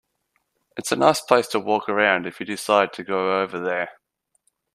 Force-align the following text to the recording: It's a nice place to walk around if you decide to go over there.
It's 0.77 0.91
a 0.91 0.95
nice 0.95 1.21
place 1.21 1.47
to 1.49 1.59
walk 1.59 1.87
around 1.87 2.25
if 2.25 2.39
you 2.39 2.45
decide 2.47 2.91
to 2.93 3.03
go 3.03 3.43
over 3.43 3.59
there. 3.59 3.91